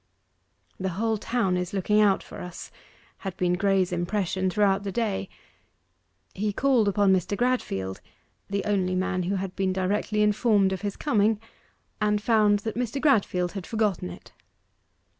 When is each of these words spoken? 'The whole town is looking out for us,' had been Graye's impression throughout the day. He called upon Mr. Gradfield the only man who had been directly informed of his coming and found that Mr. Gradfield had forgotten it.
'The 0.79 0.89
whole 0.89 1.15
town 1.19 1.55
is 1.55 1.73
looking 1.73 2.01
out 2.01 2.23
for 2.23 2.39
us,' 2.41 2.71
had 3.17 3.37
been 3.37 3.55
Graye's 3.55 3.91
impression 3.91 4.49
throughout 4.49 4.81
the 4.81 4.91
day. 4.91 5.29
He 6.33 6.51
called 6.51 6.87
upon 6.87 7.13
Mr. 7.13 7.37
Gradfield 7.37 8.01
the 8.49 8.65
only 8.65 8.95
man 8.95 9.21
who 9.21 9.35
had 9.35 9.55
been 9.55 9.71
directly 9.71 10.23
informed 10.23 10.73
of 10.73 10.81
his 10.81 10.97
coming 10.97 11.39
and 12.01 12.19
found 12.19 12.61
that 12.61 12.73
Mr. 12.75 12.99
Gradfield 12.99 13.51
had 13.51 13.67
forgotten 13.67 14.09
it. 14.09 14.33